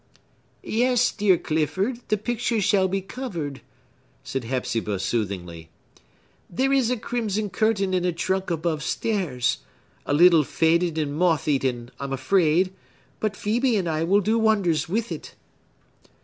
[0.63, 3.61] "Yes, dear Clifford, the picture shall be covered,"
[4.23, 5.69] said Hepzibah soothingly.
[6.49, 11.91] "There is a crimson curtain in a trunk above stairs,—a little faded and moth eaten,
[11.99, 15.35] I'm afraid,—but Phœbe and I will do wonders with it."